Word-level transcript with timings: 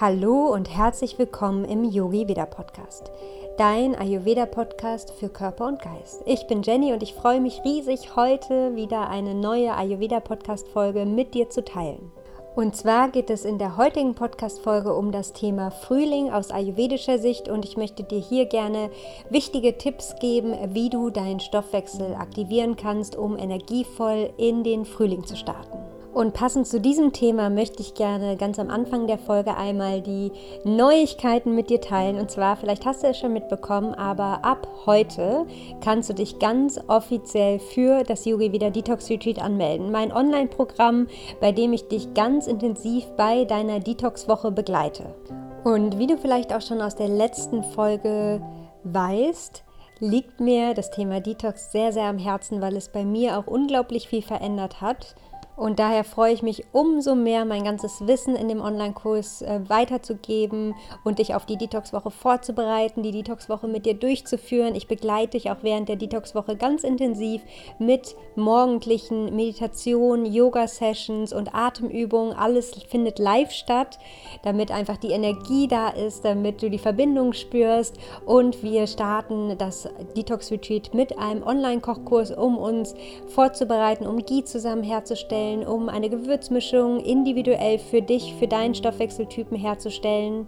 Hallo 0.00 0.52
und 0.52 0.70
herzlich 0.70 1.18
willkommen 1.18 1.64
im 1.64 1.82
Yogi 1.82 2.28
Veda 2.28 2.46
Podcast, 2.46 3.10
dein 3.56 3.96
Ayurveda 3.96 4.46
Podcast 4.46 5.10
für 5.10 5.28
Körper 5.28 5.66
und 5.66 5.82
Geist. 5.82 6.22
Ich 6.24 6.46
bin 6.46 6.62
Jenny 6.62 6.92
und 6.92 7.02
ich 7.02 7.14
freue 7.14 7.40
mich 7.40 7.62
riesig, 7.64 8.14
heute 8.14 8.76
wieder 8.76 9.08
eine 9.08 9.34
neue 9.34 9.74
Ayurveda 9.74 10.20
Podcast 10.20 10.68
Folge 10.68 11.04
mit 11.04 11.34
dir 11.34 11.50
zu 11.50 11.64
teilen. 11.64 12.12
Und 12.54 12.76
zwar 12.76 13.08
geht 13.08 13.28
es 13.28 13.44
in 13.44 13.58
der 13.58 13.76
heutigen 13.76 14.14
Podcast 14.14 14.60
Folge 14.60 14.94
um 14.94 15.10
das 15.10 15.32
Thema 15.32 15.72
Frühling 15.72 16.30
aus 16.30 16.52
ayurvedischer 16.52 17.18
Sicht 17.18 17.48
und 17.48 17.64
ich 17.64 17.76
möchte 17.76 18.04
dir 18.04 18.20
hier 18.20 18.46
gerne 18.46 18.90
wichtige 19.30 19.78
Tipps 19.78 20.14
geben, 20.20 20.54
wie 20.74 20.90
du 20.90 21.10
deinen 21.10 21.40
Stoffwechsel 21.40 22.14
aktivieren 22.14 22.76
kannst, 22.76 23.16
um 23.16 23.36
energievoll 23.36 24.30
in 24.36 24.62
den 24.62 24.84
Frühling 24.84 25.24
zu 25.24 25.34
starten. 25.34 25.77
Und 26.12 26.32
passend 26.32 26.66
zu 26.66 26.80
diesem 26.80 27.12
Thema 27.12 27.50
möchte 27.50 27.82
ich 27.82 27.94
gerne 27.94 28.36
ganz 28.36 28.58
am 28.58 28.70
Anfang 28.70 29.06
der 29.06 29.18
Folge 29.18 29.56
einmal 29.56 30.00
die 30.00 30.32
Neuigkeiten 30.64 31.54
mit 31.54 31.70
dir 31.70 31.80
teilen. 31.80 32.18
Und 32.18 32.30
zwar, 32.30 32.56
vielleicht 32.56 32.86
hast 32.86 33.02
du 33.02 33.08
es 33.08 33.18
schon 33.18 33.32
mitbekommen, 33.32 33.94
aber 33.94 34.44
ab 34.44 34.66
heute 34.86 35.46
kannst 35.80 36.08
du 36.08 36.14
dich 36.14 36.38
ganz 36.38 36.80
offiziell 36.88 37.58
für 37.58 38.04
das 38.04 38.24
Yogi 38.24 38.52
Wieder 38.52 38.70
Detox 38.70 39.10
Retreat 39.10 39.40
anmelden. 39.40 39.92
Mein 39.92 40.12
Online-Programm, 40.12 41.08
bei 41.40 41.52
dem 41.52 41.72
ich 41.72 41.88
dich 41.88 42.14
ganz 42.14 42.46
intensiv 42.46 43.04
bei 43.16 43.44
deiner 43.44 43.78
Detox-Woche 43.78 44.50
begleite. 44.50 45.14
Und 45.62 45.98
wie 45.98 46.06
du 46.06 46.16
vielleicht 46.16 46.54
auch 46.54 46.62
schon 46.62 46.80
aus 46.80 46.96
der 46.96 47.08
letzten 47.08 47.62
Folge 47.62 48.40
weißt, 48.84 49.62
liegt 50.00 50.40
mir 50.40 50.74
das 50.74 50.90
Thema 50.90 51.20
Detox 51.20 51.72
sehr, 51.72 51.92
sehr 51.92 52.04
am 52.04 52.18
Herzen, 52.18 52.60
weil 52.60 52.76
es 52.76 52.88
bei 52.88 53.04
mir 53.04 53.38
auch 53.38 53.46
unglaublich 53.46 54.08
viel 54.08 54.22
verändert 54.22 54.80
hat 54.80 55.14
und 55.58 55.80
daher 55.80 56.04
freue 56.04 56.32
ich 56.32 56.42
mich 56.42 56.66
umso 56.70 57.16
mehr, 57.16 57.44
mein 57.44 57.64
ganzes 57.64 58.06
Wissen 58.06 58.36
in 58.36 58.48
dem 58.48 58.60
Online-Kurs 58.60 59.42
äh, 59.42 59.60
weiterzugeben 59.66 60.76
und 61.02 61.18
dich 61.18 61.34
auf 61.34 61.46
die 61.46 61.56
Detox-Woche 61.56 62.12
vorzubereiten, 62.12 63.02
die 63.02 63.10
Detox-Woche 63.10 63.66
mit 63.66 63.84
dir 63.84 63.94
durchzuführen. 63.94 64.76
Ich 64.76 64.86
begleite 64.86 65.32
dich 65.32 65.50
auch 65.50 65.56
während 65.62 65.88
der 65.88 65.96
Detox-Woche 65.96 66.54
ganz 66.54 66.84
intensiv 66.84 67.42
mit 67.80 68.14
morgendlichen 68.36 69.34
Meditationen, 69.34 70.26
Yoga-Sessions 70.26 71.32
und 71.32 71.52
Atemübungen. 71.52 72.34
Alles 72.34 72.70
findet 72.88 73.18
live 73.18 73.50
statt, 73.50 73.98
damit 74.44 74.70
einfach 74.70 74.96
die 74.96 75.10
Energie 75.10 75.66
da 75.66 75.88
ist, 75.88 76.24
damit 76.24 76.62
du 76.62 76.70
die 76.70 76.78
Verbindung 76.78 77.32
spürst. 77.32 77.96
Und 78.24 78.62
wir 78.62 78.86
starten 78.86 79.58
das 79.58 79.88
Detox-Retreat 80.16 80.94
mit 80.94 81.18
einem 81.18 81.42
Online-Kochkurs, 81.42 82.30
um 82.30 82.56
uns 82.56 82.94
vorzubereiten, 83.26 84.06
um 84.06 84.18
Ghee 84.18 84.44
zusammen 84.44 84.84
herzustellen 84.84 85.47
herzustellen, 85.48 85.66
um 85.66 85.88
eine 85.88 86.10
Gewürzmischung 86.10 87.00
individuell 87.00 87.78
für 87.78 88.02
dich, 88.02 88.34
für 88.38 88.48
deinen 88.48 88.74
Stoffwechseltypen 88.74 89.56
herzustellen. 89.56 90.46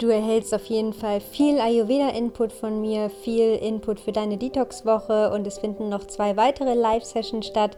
Du 0.00 0.08
erhältst 0.08 0.54
auf 0.54 0.64
jeden 0.64 0.94
Fall 0.94 1.20
viel 1.20 1.60
Ayurveda-Input 1.60 2.54
von 2.54 2.80
mir, 2.80 3.10
viel 3.10 3.56
Input 3.56 4.00
für 4.00 4.12
deine 4.12 4.38
Detox-Woche 4.38 5.30
und 5.30 5.46
es 5.46 5.58
finden 5.58 5.90
noch 5.90 6.06
zwei 6.06 6.38
weitere 6.38 6.72
Live-Sessions 6.72 7.46
statt. 7.46 7.76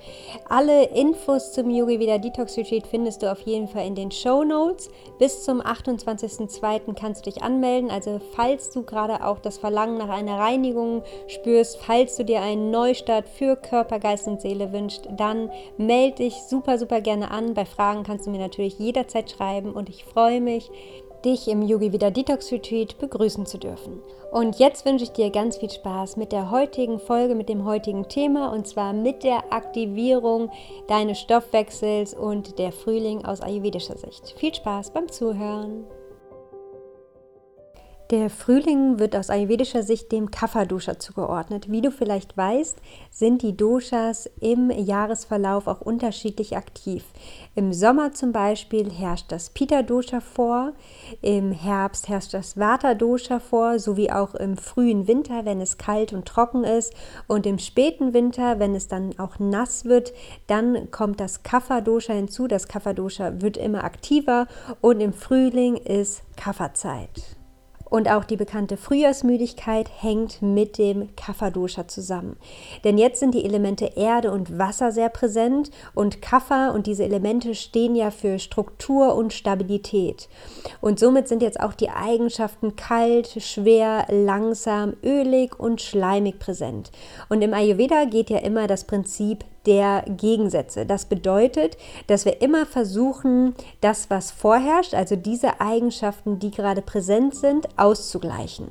Alle 0.49 0.85
Infos 0.85 1.51
zum 1.51 1.69
Yogi 1.69 1.99
Veda 1.99 2.19
Detox 2.19 2.57
Retreat 2.57 2.87
findest 2.87 3.25
du 3.25 3.33
auf 3.33 3.41
jeden 3.41 3.67
Fall 3.67 3.89
in 3.89 3.97
den 3.97 4.13
Show 4.13 4.45
Notes. 4.45 4.89
Bis 5.19 5.43
zum 5.43 5.61
28.02. 5.61 6.95
kannst 6.95 7.27
du 7.27 7.31
dich 7.33 7.43
anmelden. 7.43 7.91
Also 7.91 8.21
falls 8.37 8.71
du 8.71 8.85
gerade 8.85 9.27
auch 9.27 9.41
das 9.41 9.59
Verlangen 9.59 9.99
nach 9.99 10.11
einer 10.11 10.39
Reinigung 10.39 11.03
spürst, 11.27 11.79
falls 11.79 12.15
du 12.15 12.25
dir 12.25 12.41
einen 12.41 12.71
Neustart 12.71 13.29
für 13.29 13.57
Körper, 13.57 13.99
Geist 13.99 14.29
und 14.29 14.41
Seele 14.41 14.73
wünschst, 14.73 15.09
dann 15.17 15.51
melde 15.77 16.19
dich 16.19 16.37
super, 16.49 16.79
super 16.79 17.01
gerne 17.01 17.33
an. 17.33 17.55
Bei 17.55 17.65
Fragen 17.65 18.05
kannst 18.05 18.27
du 18.27 18.31
mir 18.31 18.39
natürlich 18.39 18.79
jederzeit 18.79 19.29
schreiben 19.29 19.73
und 19.73 19.89
ich 19.89 20.05
freue 20.05 20.41
mich, 20.41 20.71
dich 21.25 21.49
im 21.49 21.63
Yogi 21.63 21.93
Vida 21.93 22.11
Detox 22.11 22.53
Retreat 22.53 22.99
begrüßen 22.99 23.47
zu 23.47 23.59
dürfen. 23.59 24.03
Und 24.31 24.59
jetzt 24.59 24.85
wünsche 24.85 25.05
ich 25.05 25.13
dir 25.13 25.31
ganz 25.31 25.59
viel 25.59 25.71
Spaß 25.71 26.17
mit 26.17 26.33
der 26.33 26.51
heutigen 26.51 26.99
Folge, 26.99 27.35
mit 27.35 27.49
dem 27.49 27.65
heutigen 27.65 28.09
Thema 28.09 28.53
und 28.53 28.67
zwar 28.67 28.93
mit 28.93 29.25
der 29.25 29.53
Aktivierung 29.53 30.51
deines 30.89 31.21
Stoffwechsels 31.21 32.15
und 32.15 32.59
der 32.59 32.73
Frühling 32.73 33.25
aus 33.25 33.41
ayurvedischer 33.41 33.97
Sicht. 33.97 34.35
Viel 34.39 34.55
Spaß 34.55 34.93
beim 34.93 35.11
Zuhören! 35.11 35.85
Der 38.13 38.29
Frühling 38.29 38.99
wird 38.99 39.17
aus 39.17 39.31
ayurvedischer 39.31 39.83
Sicht 39.83 40.13
dem 40.13 40.31
Kapha-Dosha 40.31 40.99
zugeordnet. 40.99 41.71
Wie 41.71 41.81
du 41.81 41.91
vielleicht 41.91 42.37
weißt, 42.37 42.77
sind 43.11 43.41
die 43.41 43.57
Doshas 43.57 44.29
im 44.39 44.69
Jahresverlauf 44.71 45.67
auch 45.67 45.81
unterschiedlich 45.81 46.55
aktiv. 46.55 47.07
Im 47.55 47.73
Sommer 47.73 48.13
zum 48.13 48.33
Beispiel 48.33 48.91
herrscht 48.91 49.33
das 49.33 49.49
Pitta-Dosha 49.49 50.21
vor, 50.21 50.75
im 51.23 51.53
Herbst 51.53 52.11
herrscht 52.11 52.35
das 52.35 52.59
Vata-Dosha 52.59 53.41
vor, 53.41 53.79
sowie 53.79 54.11
auch 54.11 54.35
im 54.35 54.59
frühen 54.59 55.09
Winter, 55.09 55.47
wenn 55.47 55.63
es 55.63 55.79
kalt 55.79 56.13
und 56.13 56.27
trocken 56.27 56.65
ist. 56.65 56.93
Und 57.29 57.47
im 57.47 57.59
späten 57.59 58.13
Winter, 58.13 58.59
wenn 58.59 58.75
es 58.75 58.89
dann 58.89 59.19
auch 59.19 59.39
nass 59.39 59.87
wird, 59.87 60.13
dann 60.49 60.91
kommt 60.91 61.19
das 61.19 61.45
Kapha-Dosha 61.45 62.13
hinzu. 62.13 62.47
Das 62.47 62.69
Kapha-Dosha 62.69 63.41
wird 63.41 63.57
immer 63.57 63.85
aktiver 63.85 64.49
und 64.83 65.01
im 65.01 65.15
Frühling 65.15 65.77
ist 65.77 66.25
Kapha-Zeit. 66.37 67.39
Und 67.93 68.11
auch 68.11 68.25
die 68.25 68.39
bekannte 68.39 68.79
Frühjahrsmüdigkeit 68.79 69.91
hängt 70.01 70.41
mit 70.41 70.79
dem 70.79 71.15
Kapha-Dosha 71.15 71.89
zusammen. 71.89 72.39
Denn 72.85 72.97
jetzt 72.97 73.21
sind 73.21 73.35
die 73.35 73.45
Elemente 73.45 73.85
Erde 73.97 74.33
und 74.33 74.59
Wasser 74.59 74.93
sehr 74.93 75.11
präsent 75.11 75.71
und 75.95 76.23
Kapha 76.23 76.71
und 76.71 76.87
diese 76.87 77.05
Elemente 77.05 77.55
stehen 77.55 77.95
ja 77.95 78.11
für 78.11 78.39
Struktur 78.39 79.15
und 79.15 79.35
Stabilität. 79.35 80.31
Und 80.81 80.99
somit 80.99 81.29
sind 81.29 81.43
jetzt 81.43 81.61
auch 81.61 81.75
die 81.75 81.91
Eigenschaften 81.91 82.77
kalt, 82.77 83.29
schwer, 83.43 84.07
langsam, 84.09 84.95
ölig 85.05 85.61
und 85.61 85.83
schleimig 85.83 86.39
präsent. 86.39 86.93
Und 87.29 87.43
im 87.43 87.53
Ayurveda 87.53 88.07
geht 88.07 88.31
ja 88.31 88.39
immer 88.39 88.69
das 88.69 88.85
Prinzip 88.85 89.45
der 89.67 90.05
Gegensätze. 90.09 90.87
Das 90.87 91.07
bedeutet, 91.07 91.77
dass 92.07 92.25
wir 92.25 92.43
immer 92.43 92.67
versuchen, 92.67 93.55
das, 93.81 94.11
was 94.11 94.31
vorherrscht, 94.31 94.95
also 94.95 95.17
diese 95.17 95.61
Eigenschaften, 95.61 96.39
die 96.39 96.51
gerade 96.51 96.83
präsent 96.83 97.35
sind, 97.35 97.69
auszugleichen. 97.77 98.69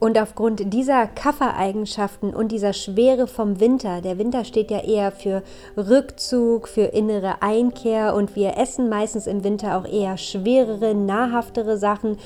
Und 0.00 0.16
aufgrund 0.16 0.72
dieser 0.72 1.08
Kaffereigenschaften 1.08 2.32
und 2.32 2.52
dieser 2.52 2.72
Schwere 2.72 3.26
vom 3.26 3.58
Winter, 3.58 4.00
der 4.00 4.16
Winter 4.18 4.44
steht 4.44 4.70
ja 4.70 4.78
eher 4.78 5.10
für 5.10 5.42
Rückzug, 5.76 6.68
für 6.68 6.82
innere 6.82 7.42
Einkehr 7.42 8.14
und 8.14 8.36
wir 8.36 8.56
essen 8.58 8.88
meistens 8.88 9.26
im 9.26 9.42
Winter 9.42 9.76
auch 9.76 9.84
eher 9.84 10.16
schwerere, 10.16 10.94
nahrhaftere 10.94 11.76
Sachen 11.78 12.16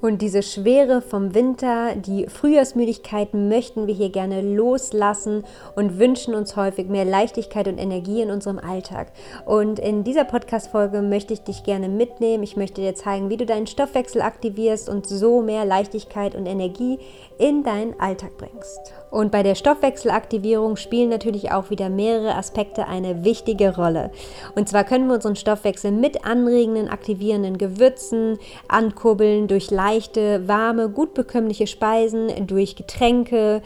und 0.00 0.22
diese 0.22 0.42
Schwere 0.42 1.02
vom 1.02 1.34
Winter, 1.34 1.96
die 1.96 2.28
Frühjahrsmüdigkeit 2.28 3.34
möchten 3.34 3.86
wir 3.88 3.94
hier 3.94 4.10
gerne 4.10 4.42
loslassen 4.42 5.44
und 5.74 5.98
wünschen 5.98 6.34
uns 6.34 6.54
häufig 6.54 6.88
mehr 6.88 7.04
Leichtigkeit 7.04 7.66
und 7.66 7.78
Energie 7.78 8.22
in 8.22 8.30
unserem 8.30 8.60
Alltag. 8.60 9.12
Und 9.44 9.80
in 9.80 10.04
dieser 10.04 10.24
Podcast-Folge 10.24 11.02
möchte 11.02 11.32
ich 11.32 11.42
dich 11.42 11.64
gerne 11.64 11.88
mitnehmen. 11.88 12.44
Ich 12.44 12.56
möchte 12.56 12.80
dir 12.80 12.94
zeigen, 12.94 13.28
wie 13.28 13.36
du 13.36 13.44
deinen 13.44 13.66
Stoffwechsel 13.66 14.22
aktivierst 14.22 14.88
und 14.88 15.06
so 15.06 15.42
mehr 15.42 15.64
Leichtigkeit 15.64 16.36
und 16.36 16.46
Energie 16.46 16.98
in 17.38 17.62
deinen 17.62 17.98
Alltag 17.98 18.36
bringst. 18.36 18.92
Und 19.10 19.32
bei 19.32 19.42
der 19.42 19.54
Stoffwechselaktivierung 19.54 20.76
spielen 20.76 21.08
natürlich 21.08 21.50
auch 21.52 21.70
wieder 21.70 21.88
mehrere 21.88 22.34
Aspekte 22.34 22.86
eine 22.86 23.24
wichtige 23.24 23.74
Rolle. 23.74 24.10
Und 24.54 24.68
zwar 24.68 24.84
können 24.84 25.06
wir 25.06 25.14
unseren 25.14 25.36
Stoffwechsel 25.36 25.92
mit 25.92 26.24
anregenden, 26.24 26.88
aktivierenden 26.88 27.56
Gewürzen 27.56 28.38
ankurbeln 28.68 29.48
durch 29.48 29.70
leichte, 29.70 30.46
warme, 30.46 30.90
gut 30.90 31.14
bekömmliche 31.14 31.66
Speisen, 31.66 32.46
durch 32.46 32.76
Getränke, 32.76 33.62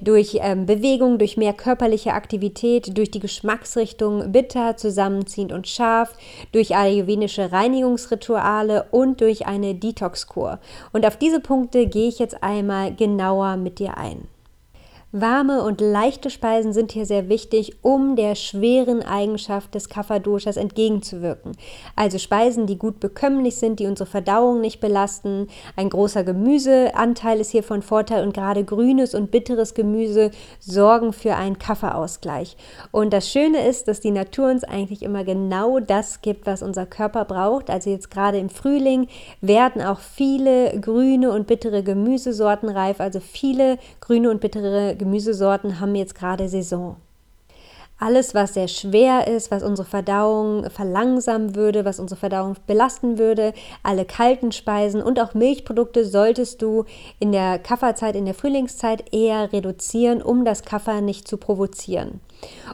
durch 0.00 0.38
ähm, 0.40 0.66
Bewegung, 0.66 1.18
durch 1.18 1.36
mehr 1.36 1.52
körperliche 1.52 2.12
Aktivität, 2.14 2.96
durch 2.96 3.10
die 3.10 3.20
Geschmacksrichtung 3.20 4.32
bitter, 4.32 4.76
zusammenziehend 4.76 5.52
und 5.52 5.68
scharf, 5.68 6.14
durch 6.52 6.74
ayurvedische 6.74 7.52
Reinigungsrituale 7.52 8.86
und 8.90 9.20
durch 9.20 9.46
eine 9.46 9.74
Detox-Kur. 9.74 10.58
Und 10.92 11.06
auf 11.06 11.16
diese 11.16 11.40
Punkte 11.40 11.86
gehe 11.86 12.08
ich 12.08 12.18
jetzt 12.18 12.42
einmal 12.42 12.94
genauer 12.94 13.56
mit 13.56 13.78
dir 13.78 13.96
ein. 13.96 14.31
Warme 15.14 15.62
und 15.62 15.82
leichte 15.82 16.30
Speisen 16.30 16.72
sind 16.72 16.90
hier 16.90 17.04
sehr 17.04 17.28
wichtig, 17.28 17.76
um 17.82 18.16
der 18.16 18.34
schweren 18.34 19.02
Eigenschaft 19.02 19.74
des 19.74 19.90
Kapha-Doshas 19.90 20.56
entgegenzuwirken. 20.56 21.52
Also 21.94 22.16
Speisen, 22.16 22.66
die 22.66 22.78
gut 22.78 22.98
bekömmlich 22.98 23.56
sind, 23.56 23.78
die 23.78 23.86
unsere 23.86 24.08
Verdauung 24.08 24.62
nicht 24.62 24.80
belasten. 24.80 25.48
Ein 25.76 25.90
großer 25.90 26.24
Gemüseanteil 26.24 27.40
ist 27.40 27.50
hier 27.50 27.62
von 27.62 27.82
Vorteil 27.82 28.24
und 28.24 28.32
gerade 28.32 28.64
grünes 28.64 29.14
und 29.14 29.30
bitteres 29.30 29.74
Gemüse 29.74 30.30
sorgen 30.60 31.12
für 31.12 31.36
einen 31.36 31.58
Kapha-Ausgleich. 31.58 32.56
Und 32.90 33.12
das 33.12 33.28
Schöne 33.28 33.68
ist, 33.68 33.88
dass 33.88 34.00
die 34.00 34.12
Natur 34.12 34.50
uns 34.50 34.64
eigentlich 34.64 35.02
immer 35.02 35.24
genau 35.24 35.78
das 35.78 36.22
gibt, 36.22 36.46
was 36.46 36.62
unser 36.62 36.86
Körper 36.86 37.26
braucht. 37.26 37.68
Also 37.68 37.90
jetzt 37.90 38.10
gerade 38.10 38.38
im 38.38 38.48
Frühling 38.48 39.08
werden 39.42 39.82
auch 39.82 40.00
viele 40.00 40.80
grüne 40.80 41.32
und 41.32 41.46
bittere 41.46 41.82
Gemüsesorten 41.82 42.70
reif, 42.70 42.98
also 42.98 43.20
viele 43.20 43.76
grüne 44.00 44.30
und 44.30 44.40
bittere 44.40 44.96
Gemüsesorten 45.02 45.80
haben 45.80 45.94
jetzt 45.94 46.14
gerade 46.14 46.48
Saison. 46.48 46.96
alles, 47.98 48.34
was 48.34 48.54
sehr 48.54 48.66
schwer 48.66 49.28
ist, 49.28 49.52
was 49.52 49.62
unsere 49.62 49.86
Verdauung 49.86 50.68
verlangsamen 50.70 51.54
würde, 51.54 51.84
was 51.84 52.00
unsere 52.00 52.18
Verdauung 52.18 52.56
belasten 52.66 53.16
würde, 53.16 53.52
alle 53.84 54.04
kalten 54.04 54.50
Speisen 54.50 55.00
und 55.00 55.20
auch 55.20 55.34
Milchprodukte 55.34 56.04
solltest 56.04 56.62
du 56.62 56.84
in 57.20 57.30
der 57.30 57.60
Kafferzeit, 57.60 58.16
in 58.16 58.24
der 58.24 58.34
Frühlingszeit 58.34 59.04
eher 59.14 59.52
reduzieren, 59.52 60.20
um 60.20 60.44
das 60.44 60.64
Kaffer 60.64 61.00
nicht 61.00 61.28
zu 61.28 61.36
provozieren. 61.36 62.20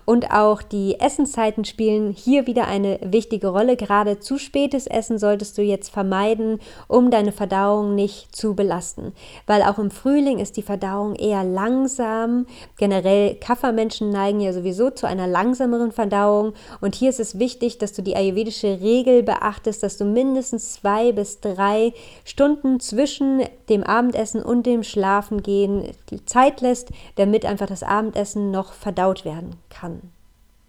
Und 0.05 0.31
auch 0.31 0.62
die 0.62 0.99
Essenszeiten 1.00 1.67
spielen 1.67 2.12
hier 2.12 2.47
wieder 2.47 2.67
eine 2.67 2.99
wichtige 3.03 3.49
Rolle. 3.49 3.76
Gerade 3.76 4.19
zu 4.19 4.38
spätes 4.38 4.87
Essen 4.87 5.19
solltest 5.19 5.59
du 5.59 5.62
jetzt 5.62 5.91
vermeiden, 5.91 6.61
um 6.87 7.11
deine 7.11 7.31
Verdauung 7.31 7.94
nicht 7.94 8.35
zu 8.35 8.55
belasten. 8.55 9.12
Weil 9.47 9.62
auch 9.62 9.79
im 9.79 9.91
Frühling 9.91 10.38
ist 10.38 10.56
die 10.56 10.62
Verdauung 10.62 11.15
eher 11.15 11.44
langsam. 11.44 12.47
Generell 12.79 13.35
Kaffermenschen 13.35 14.09
neigen 14.09 14.41
ja 14.41 14.55
sowieso 14.55 14.88
zu 14.88 15.06
einer 15.06 15.26
langsameren 15.26 15.93
Verdauung. 15.93 16.55
Und 16.81 16.94
hier 16.94 17.11
ist 17.11 17.21
es 17.21 17.38
wichtig, 17.38 17.76
dass 17.76 17.93
du 17.93 18.03
die 18.03 18.17
ayurvedische 18.17 18.81
Regel 18.81 19.23
beachtest, 19.23 19.82
dass 19.82 19.99
du 19.99 20.06
mindestens 20.06 20.73
zwei 20.73 21.12
bis 21.12 21.41
drei 21.41 21.93
Stunden 22.25 22.81
zwischen 22.81 23.43
dem 23.69 23.82
Abendessen 23.82 24.43
und 24.43 24.64
dem 24.64 24.82
Schlafengehen 24.82 25.91
Zeit 26.25 26.62
lässt, 26.62 26.88
damit 27.17 27.44
einfach 27.44 27.67
das 27.67 27.82
Abendessen 27.82 28.50
noch 28.50 28.73
verdaut 28.73 29.26
werden 29.26 29.58
kann. 29.71 30.03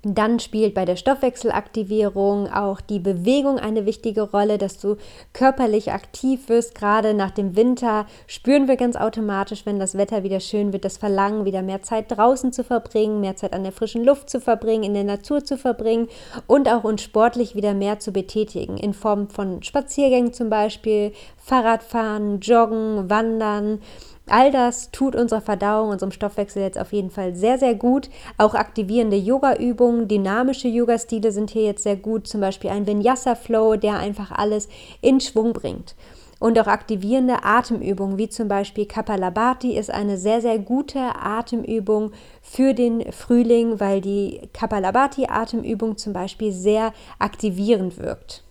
Dann 0.03 0.39
spielt 0.39 0.75
bei 0.75 0.85
der 0.85 0.95
Stoffwechselaktivierung 0.95 2.49
auch 2.49 2.79
die 2.79 2.99
Bewegung 2.99 3.59
eine 3.59 3.85
wichtige 3.85 4.21
Rolle, 4.21 4.57
dass 4.57 4.79
du 4.79 4.95
körperlich 5.33 5.91
aktiv 5.91 6.47
wirst. 6.47 6.73
Gerade 6.73 7.13
nach 7.13 7.31
dem 7.31 7.57
Winter 7.57 8.05
spüren 8.25 8.69
wir 8.69 8.77
ganz 8.77 8.95
automatisch, 8.95 9.65
wenn 9.65 9.77
das 9.77 9.97
Wetter 9.97 10.23
wieder 10.23 10.39
schön 10.39 10.71
wird, 10.71 10.85
das 10.85 10.97
Verlangen, 10.97 11.43
wieder 11.43 11.61
mehr 11.63 11.81
Zeit 11.81 12.05
draußen 12.09 12.53
zu 12.53 12.63
verbringen, 12.63 13.19
mehr 13.19 13.35
Zeit 13.35 13.51
an 13.51 13.63
der 13.63 13.73
frischen 13.73 14.05
Luft 14.05 14.29
zu 14.29 14.39
verbringen, 14.39 14.83
in 14.83 14.93
der 14.93 15.03
Natur 15.03 15.43
zu 15.43 15.57
verbringen 15.57 16.07
und 16.47 16.69
auch 16.69 16.85
uns 16.85 17.01
sportlich 17.01 17.55
wieder 17.55 17.73
mehr 17.73 17.99
zu 17.99 18.13
betätigen, 18.13 18.77
in 18.77 18.93
Form 18.93 19.27
von 19.27 19.63
Spaziergängen 19.63 20.31
zum 20.31 20.49
Beispiel, 20.49 21.11
Fahrradfahren, 21.35 22.39
Joggen, 22.39 23.09
Wandern 23.09 23.81
All 24.29 24.51
das 24.51 24.91
tut 24.91 25.15
unserer 25.15 25.41
Verdauung, 25.41 25.89
unserem 25.89 26.11
Stoffwechsel 26.11 26.61
jetzt 26.61 26.79
auf 26.79 26.93
jeden 26.93 27.09
Fall 27.09 27.35
sehr, 27.35 27.57
sehr 27.57 27.75
gut. 27.75 28.09
Auch 28.37 28.53
aktivierende 28.53 29.17
Yoga-Übungen, 29.17 30.07
dynamische 30.07 30.67
Yoga-Stile 30.67 31.31
sind 31.31 31.49
hier 31.49 31.63
jetzt 31.63 31.83
sehr 31.83 31.95
gut. 31.95 32.27
Zum 32.27 32.41
Beispiel 32.41 32.69
ein 32.69 32.87
Vinyasa-Flow, 32.87 33.75
der 33.75 33.97
einfach 33.97 34.31
alles 34.31 34.69
in 35.01 35.19
Schwung 35.19 35.53
bringt. 35.53 35.95
Und 36.39 36.57
auch 36.57 36.67
aktivierende 36.67 37.43
Atemübungen, 37.43 38.17
wie 38.17 38.29
zum 38.29 38.47
Beispiel 38.47 38.85
Kapalabhati, 38.85 39.77
ist 39.77 39.91
eine 39.91 40.17
sehr, 40.17 40.41
sehr 40.41 40.57
gute 40.57 40.99
Atemübung 40.99 42.11
für 42.41 42.73
den 42.73 43.11
Frühling, 43.11 43.79
weil 43.79 43.99
die 43.99 44.49
Kapalabhati-Atemübung 44.53 45.97
zum 45.97 46.13
Beispiel 46.13 46.53
sehr 46.53 46.93
aktivierend 47.19 47.97
wirkt. 47.97 48.43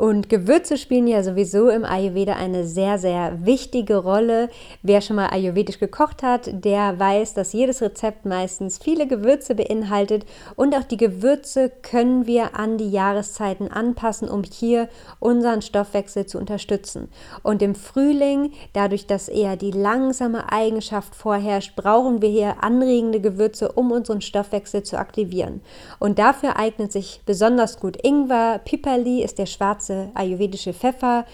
Und 0.00 0.30
Gewürze 0.30 0.78
spielen 0.78 1.06
ja 1.06 1.22
sowieso 1.22 1.68
im 1.68 1.84
Ayurveda 1.84 2.32
eine 2.32 2.64
sehr, 2.64 2.98
sehr 2.98 3.44
wichtige 3.44 3.96
Rolle. 3.98 4.48
Wer 4.82 5.02
schon 5.02 5.16
mal 5.16 5.26
ayurvedisch 5.26 5.78
gekocht 5.78 6.22
hat, 6.22 6.48
der 6.64 6.98
weiß, 6.98 7.34
dass 7.34 7.52
jedes 7.52 7.82
Rezept 7.82 8.24
meistens 8.24 8.78
viele 8.78 9.06
Gewürze 9.06 9.54
beinhaltet. 9.54 10.24
Und 10.56 10.74
auch 10.74 10.84
die 10.84 10.96
Gewürze 10.96 11.70
können 11.82 12.26
wir 12.26 12.58
an 12.58 12.78
die 12.78 12.88
Jahreszeiten 12.88 13.70
anpassen, 13.70 14.30
um 14.30 14.42
hier 14.42 14.88
unseren 15.18 15.60
Stoffwechsel 15.60 16.24
zu 16.24 16.38
unterstützen. 16.38 17.10
Und 17.42 17.60
im 17.60 17.74
Frühling, 17.74 18.52
dadurch, 18.72 19.06
dass 19.06 19.28
eher 19.28 19.56
die 19.56 19.70
langsame 19.70 20.50
Eigenschaft 20.50 21.14
vorherrscht, 21.14 21.76
brauchen 21.76 22.22
wir 22.22 22.30
hier 22.30 22.64
anregende 22.64 23.20
Gewürze, 23.20 23.72
um 23.72 23.92
unseren 23.92 24.22
Stoffwechsel 24.22 24.82
zu 24.82 24.96
aktivieren. 24.96 25.60
Und 25.98 26.18
dafür 26.18 26.56
eignet 26.56 26.90
sich 26.90 27.20
besonders 27.26 27.78
gut 27.78 28.02
Ingwer. 28.02 28.62
Piperli 28.64 29.22
ist 29.22 29.38
der 29.38 29.44
schwarze 29.44 29.89
schwarze 29.90 30.10
ayurvedische 30.14 30.72
Pfeffer, 30.72 31.24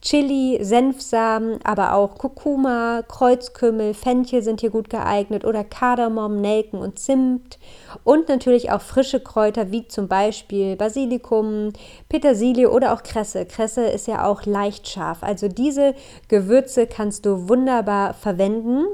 Chili, 0.00 0.58
Senfsamen, 0.60 1.60
aber 1.62 1.94
auch 1.94 2.16
Kurkuma, 2.16 3.02
Kreuzkümmel, 3.06 3.94
Fenchel 3.94 4.42
sind 4.42 4.60
hier 4.60 4.70
gut 4.70 4.90
geeignet 4.90 5.44
oder 5.44 5.62
Kardamom, 5.62 6.40
Nelken 6.40 6.80
und 6.80 6.98
Zimt 6.98 7.60
und 8.02 8.28
natürlich 8.28 8.72
auch 8.72 8.80
frische 8.80 9.20
Kräuter 9.20 9.70
wie 9.70 9.86
zum 9.86 10.08
Beispiel 10.08 10.74
Basilikum, 10.74 11.72
Petersilie 12.08 12.68
oder 12.68 12.94
auch 12.94 13.04
Kresse. 13.04 13.46
Kresse 13.46 13.84
ist 13.84 14.08
ja 14.08 14.26
auch 14.26 14.44
leicht 14.44 14.88
scharf. 14.88 15.22
Also 15.22 15.46
diese 15.46 15.94
Gewürze 16.26 16.88
kannst 16.88 17.24
du 17.24 17.48
wunderbar 17.48 18.14
verwenden 18.14 18.86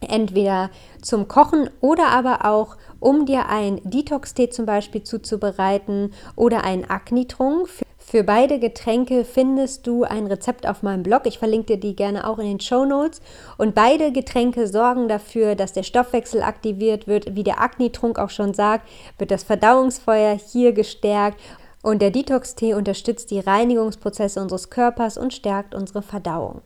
entweder 0.00 0.70
zum 1.02 1.28
Kochen 1.28 1.70
oder 1.80 2.08
aber 2.08 2.44
auch, 2.44 2.76
um 3.00 3.26
dir 3.26 3.48
ein 3.48 3.80
Detox-Tee 3.84 4.50
zum 4.50 4.66
Beispiel 4.66 5.02
zuzubereiten 5.02 6.12
oder 6.36 6.64
einen 6.64 6.88
Agnitrunk. 6.88 7.68
Für 8.10 8.24
beide 8.24 8.58
Getränke 8.58 9.24
findest 9.24 9.86
du 9.86 10.02
ein 10.02 10.26
Rezept 10.26 10.66
auf 10.66 10.82
meinem 10.82 11.04
Blog. 11.04 11.26
Ich 11.26 11.38
verlinke 11.38 11.76
dir 11.76 11.76
die 11.76 11.94
gerne 11.94 12.28
auch 12.28 12.40
in 12.40 12.46
den 12.46 12.58
Show 12.58 12.84
Notes. 12.84 13.20
Und 13.56 13.76
beide 13.76 14.10
Getränke 14.10 14.66
sorgen 14.66 15.06
dafür, 15.06 15.54
dass 15.54 15.74
der 15.74 15.84
Stoffwechsel 15.84 16.42
aktiviert 16.42 17.06
wird. 17.06 17.36
Wie 17.36 17.44
der 17.44 17.60
Agni-Trunk 17.60 18.18
auch 18.18 18.30
schon 18.30 18.52
sagt, 18.52 18.88
wird 19.18 19.30
das 19.30 19.44
Verdauungsfeuer 19.44 20.36
hier 20.36 20.72
gestärkt. 20.72 21.40
Und 21.84 22.02
der 22.02 22.10
Detox-Tee 22.10 22.74
unterstützt 22.74 23.30
die 23.30 23.38
Reinigungsprozesse 23.38 24.42
unseres 24.42 24.70
Körpers 24.70 25.16
und 25.16 25.32
stärkt 25.32 25.72
unsere 25.72 26.02
Verdauung. 26.02 26.62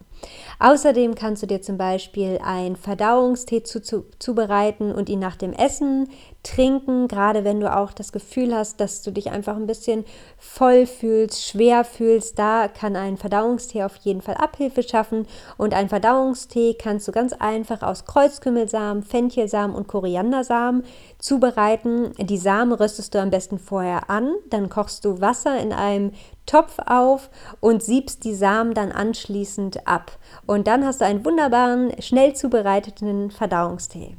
Außerdem 0.59 1.15
kannst 1.15 1.43
du 1.43 1.47
dir 1.47 1.63
zum 1.63 1.79
Beispiel 1.79 2.39
einen 2.43 2.77
Verdauungstee 2.77 3.63
zu, 3.63 3.83
zu, 3.83 4.07
zubereiten 4.19 4.93
und 4.93 5.09
ihn 5.09 5.19
nach 5.19 5.37
dem 5.37 5.53
Essen 5.53 6.09
trinken, 6.43 7.09
gerade 7.09 7.43
wenn 7.43 7.59
du 7.59 7.75
auch 7.75 7.93
das 7.93 8.13
Gefühl 8.13 8.55
hast, 8.55 8.79
dass 8.79 9.03
du 9.03 9.11
dich 9.11 9.31
einfach 9.31 9.57
ein 9.57 9.67
bisschen 9.67 10.05
voll 10.39 10.87
fühlst, 10.87 11.45
schwer 11.45 11.85
fühlst, 11.85 12.39
da 12.39 12.69
kann 12.69 12.97
ein 12.97 13.17
Verdauungstee 13.17 13.83
auf 13.83 13.97
jeden 13.97 14.21
Fall 14.21 14.35
Abhilfe 14.35 14.83
schaffen. 14.83 15.27
Und 15.57 15.75
ein 15.75 15.89
Verdauungstee 15.89 16.75
kannst 16.75 17.09
du 17.09 17.13
ganz 17.13 17.33
einfach 17.33 17.83
aus 17.83 18.05
Kreuzkümmelsamen, 18.05 19.03
Fenchelsamen 19.03 19.75
und 19.75 19.89
Koriandersamen 19.89 20.85
zubereiten. 21.19 22.13
Die 22.19 22.39
Samen 22.39 22.73
röstest 22.73 23.15
du 23.15 23.21
am 23.21 23.31
besten 23.31 23.59
vorher 23.59 24.11
an, 24.11 24.35
dann 24.51 24.69
kochst 24.69 25.05
du 25.05 25.21
Wasser 25.21 25.59
in 25.59 25.73
einem 25.73 26.13
Topf 26.47 26.79
auf 26.87 27.31
und 27.61 27.83
siebst 27.83 28.25
die 28.25 28.35
Samen 28.35 28.75
dann 28.75 28.93
anschließend 28.93 29.87
ab. 29.87 30.19
Und 30.47 30.67
dann 30.67 30.85
hast 30.85 31.01
du 31.01 31.05
einen 31.05 31.25
wunderbaren, 31.25 31.93
schnell 32.01 32.35
zubereiteten 32.35 33.31
Verdauungstee. 33.31 34.17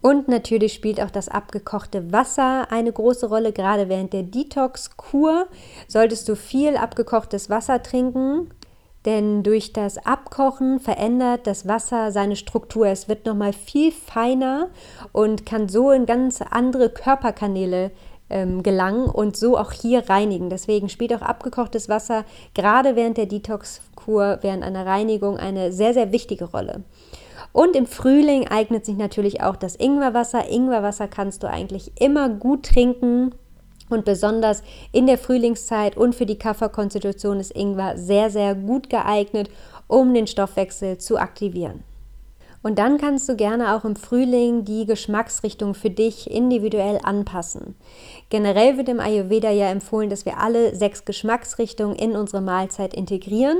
Und 0.00 0.28
natürlich 0.28 0.74
spielt 0.74 1.00
auch 1.00 1.10
das 1.10 1.28
abgekochte 1.28 2.12
Wasser 2.12 2.70
eine 2.70 2.92
große 2.92 3.28
Rolle. 3.28 3.52
Gerade 3.52 3.88
während 3.88 4.12
der 4.12 4.22
Detox-Kur 4.22 5.48
solltest 5.88 6.28
du 6.28 6.36
viel 6.36 6.76
abgekochtes 6.76 7.50
Wasser 7.50 7.82
trinken, 7.82 8.50
denn 9.04 9.42
durch 9.42 9.72
das 9.72 9.98
Abkochen 9.98 10.80
verändert 10.80 11.46
das 11.46 11.66
Wasser 11.66 12.12
seine 12.12 12.36
Struktur. 12.36 12.86
Es 12.86 13.08
wird 13.08 13.26
nochmal 13.26 13.52
viel 13.52 13.90
feiner 13.90 14.68
und 15.12 15.46
kann 15.46 15.68
so 15.68 15.90
in 15.90 16.06
ganz 16.06 16.42
andere 16.42 16.90
Körperkanäle 16.90 17.90
ähm, 18.30 18.62
gelangen 18.62 19.06
und 19.06 19.36
so 19.36 19.56
auch 19.56 19.72
hier 19.72 20.08
reinigen. 20.08 20.50
Deswegen 20.50 20.88
spielt 20.88 21.14
auch 21.14 21.22
abgekochtes 21.22 21.88
Wasser 21.88 22.24
gerade 22.54 22.96
während 22.96 23.16
der 23.16 23.26
Detox-Kur, 23.26 24.38
während 24.42 24.62
einer 24.62 24.86
Reinigung 24.86 25.36
eine 25.36 25.72
sehr, 25.72 25.94
sehr 25.94 26.12
wichtige 26.12 26.46
Rolle. 26.46 26.82
Und 27.52 27.74
im 27.76 27.86
Frühling 27.86 28.46
eignet 28.48 28.84
sich 28.84 28.96
natürlich 28.96 29.42
auch 29.42 29.56
das 29.56 29.76
Ingwerwasser. 29.76 30.50
Ingwerwasser 30.50 31.08
kannst 31.08 31.42
du 31.42 31.48
eigentlich 31.48 31.92
immer 31.98 32.28
gut 32.28 32.66
trinken. 32.66 33.34
Und 33.90 34.04
besonders 34.04 34.62
in 34.92 35.06
der 35.06 35.16
Frühlingszeit 35.16 35.96
und 35.96 36.14
für 36.14 36.26
die 36.26 36.38
Kafferkonstitution 36.38 37.40
ist 37.40 37.56
Ingwer 37.56 37.96
sehr, 37.96 38.28
sehr 38.28 38.54
gut 38.54 38.90
geeignet, 38.90 39.48
um 39.86 40.12
den 40.12 40.26
Stoffwechsel 40.26 40.98
zu 40.98 41.16
aktivieren. 41.16 41.82
Und 42.62 42.78
dann 42.78 42.98
kannst 42.98 43.28
du 43.28 43.36
gerne 43.36 43.74
auch 43.74 43.84
im 43.84 43.96
Frühling 43.96 44.64
die 44.64 44.84
Geschmacksrichtung 44.84 45.74
für 45.74 45.90
dich 45.90 46.30
individuell 46.30 46.98
anpassen. 47.02 47.76
Generell 48.30 48.76
wird 48.76 48.88
im 48.88 49.00
Ayurveda 49.00 49.50
ja 49.50 49.70
empfohlen, 49.70 50.10
dass 50.10 50.26
wir 50.26 50.38
alle 50.38 50.74
sechs 50.74 51.04
Geschmacksrichtungen 51.04 51.96
in 51.96 52.16
unsere 52.16 52.42
Mahlzeit 52.42 52.94
integrieren. 52.94 53.58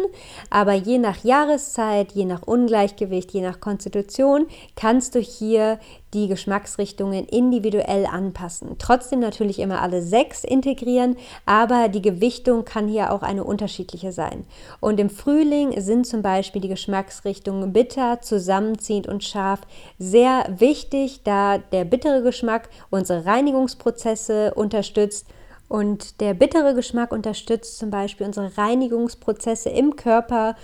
Aber 0.51 0.75
je 0.75 0.99
nach 0.99 1.25
Jahreszeit, 1.25 2.13
je 2.13 2.25
nach 2.25 2.43
Ungleichgewicht, 2.43 3.33
je 3.33 3.43
nach 3.43 3.61
Konstitution 3.61 4.47
kannst 4.75 5.15
du 5.15 5.21
hier 5.21 5.79
die 6.15 6.29
Geschmacksrichtungen 6.29 7.27
individuell 7.27 8.07
anpassen. 8.07 8.77
Trotzdem 8.79 9.21
natürlich 9.21 9.59
immer 9.59 9.83
alle 9.83 10.03
sechs 10.03 10.45
integrieren, 10.45 11.17
aber 11.47 11.89
die 11.89 12.03
Gewichtung 12.03 12.65
kann 12.65 12.89
hier 12.89 13.13
auch 13.13 13.23
eine 13.23 13.45
unterschiedliche 13.45 14.13
sein. 14.13 14.45
Und 14.81 15.01
im 15.01 15.11
Frühling 15.11 15.81
sind 15.81 16.07
zum 16.07 16.23
Beispiel 16.23 16.63
die 16.63 16.69
Geschmacksrichtungen 16.69 17.73
bitter, 17.73 18.21
zusammenziehend 18.21 19.07
und 19.07 19.25
scharf 19.25 19.61
sehr 19.99 20.45
wichtig, 20.59 21.23
da 21.25 21.59
der 21.59 21.85
bittere 21.85 22.23
Geschmack 22.23 22.69
unsere 22.91 23.27
Reinigungsprozesse 23.27 24.55
unterstützt 24.55 25.27
Und 25.69 26.21
der 26.21 26.35
bittere 26.35 26.75
Geschmack 26.75 27.13
unterstützt 27.13 27.79
zum 27.79 27.91
Beispiel 27.91 28.27
unsere 28.27 28.57
Reinigungsprozesse 28.57 29.69
im 29.69 29.97
Körper 29.97 30.57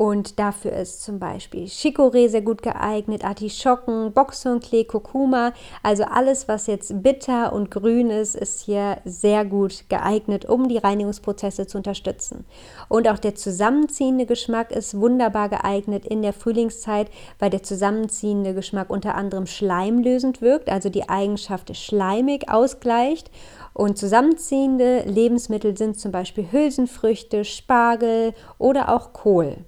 und 0.00 0.38
dafür 0.38 0.72
ist 0.72 1.02
zum 1.02 1.18
Beispiel 1.18 1.64
Chicorée 1.64 2.30
sehr 2.30 2.40
gut 2.40 2.62
geeignet, 2.62 3.22
Artischocken, 3.22 4.14
Boxhornklee, 4.14 4.84
Kurkuma. 4.84 5.52
Also 5.82 6.04
alles, 6.04 6.48
was 6.48 6.68
jetzt 6.68 7.02
bitter 7.02 7.52
und 7.52 7.70
grün 7.70 8.08
ist, 8.08 8.34
ist 8.34 8.62
hier 8.62 8.96
sehr 9.04 9.44
gut 9.44 9.84
geeignet, 9.90 10.46
um 10.46 10.68
die 10.68 10.78
Reinigungsprozesse 10.78 11.66
zu 11.66 11.76
unterstützen. 11.76 12.46
Und 12.88 13.08
auch 13.08 13.18
der 13.18 13.34
zusammenziehende 13.34 14.24
Geschmack 14.24 14.70
ist 14.72 14.98
wunderbar 14.98 15.50
geeignet 15.50 16.06
in 16.06 16.22
der 16.22 16.32
Frühlingszeit, 16.32 17.10
weil 17.38 17.50
der 17.50 17.62
zusammenziehende 17.62 18.54
Geschmack 18.54 18.88
unter 18.88 19.16
anderem 19.16 19.44
schleimlösend 19.44 20.40
wirkt, 20.40 20.70
also 20.70 20.88
die 20.88 21.10
Eigenschaft 21.10 21.76
schleimig 21.76 22.48
ausgleicht. 22.48 23.30
Und 23.72 23.98
zusammenziehende 23.98 25.02
Lebensmittel 25.06 25.76
sind 25.76 25.98
zum 25.98 26.12
Beispiel 26.12 26.50
Hülsenfrüchte, 26.50 27.44
Spargel 27.44 28.34
oder 28.58 28.94
auch 28.94 29.12
Kohl. 29.12 29.58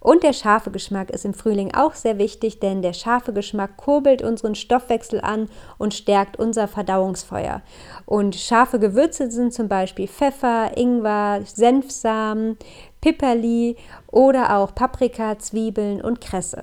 Und 0.00 0.22
der 0.22 0.32
scharfe 0.32 0.70
Geschmack 0.70 1.10
ist 1.10 1.24
im 1.24 1.34
Frühling 1.34 1.74
auch 1.74 1.94
sehr 1.94 2.18
wichtig, 2.18 2.60
denn 2.60 2.82
der 2.82 2.92
scharfe 2.92 3.32
Geschmack 3.32 3.76
kurbelt 3.76 4.22
unseren 4.22 4.54
Stoffwechsel 4.54 5.20
an 5.20 5.48
und 5.76 5.92
stärkt 5.92 6.38
unser 6.38 6.68
Verdauungsfeuer. 6.68 7.62
Und 8.06 8.36
scharfe 8.36 8.78
Gewürze 8.78 9.30
sind 9.30 9.52
zum 9.52 9.66
Beispiel 9.66 10.06
Pfeffer, 10.06 10.76
Ingwer, 10.76 11.40
Senfsamen, 11.44 12.56
Pipperli 13.00 13.76
oder 14.06 14.56
auch 14.56 14.74
Paprika, 14.74 15.38
Zwiebeln 15.38 16.00
und 16.00 16.20
Kresse. 16.20 16.62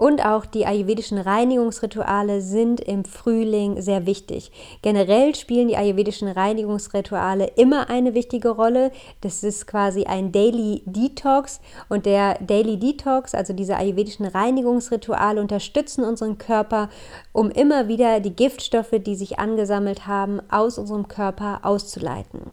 Und 0.00 0.24
auch 0.24 0.46
die 0.46 0.64
ayurvedischen 0.64 1.18
Reinigungsrituale 1.18 2.40
sind 2.40 2.80
im 2.80 3.04
Frühling 3.04 3.82
sehr 3.82 4.06
wichtig. 4.06 4.50
Generell 4.80 5.34
spielen 5.34 5.68
die 5.68 5.76
ayurvedischen 5.76 6.26
Reinigungsrituale 6.26 7.48
immer 7.56 7.90
eine 7.90 8.14
wichtige 8.14 8.48
Rolle. 8.48 8.92
Das 9.20 9.42
ist 9.42 9.66
quasi 9.66 10.04
ein 10.04 10.32
Daily 10.32 10.82
Detox 10.86 11.60
und 11.90 12.06
der 12.06 12.38
Daily 12.38 12.78
Detox, 12.78 13.34
also 13.34 13.52
diese 13.52 13.76
ayurvedischen 13.76 14.24
Reinigungsrituale, 14.24 15.38
unterstützen 15.38 16.02
unseren 16.02 16.38
Körper, 16.38 16.88
um 17.34 17.50
immer 17.50 17.88
wieder 17.88 18.20
die 18.20 18.34
Giftstoffe, 18.34 18.94
die 19.04 19.16
sich 19.16 19.38
angesammelt 19.38 20.06
haben, 20.06 20.40
aus 20.50 20.78
unserem 20.78 21.08
Körper 21.08 21.60
auszuleiten. 21.62 22.52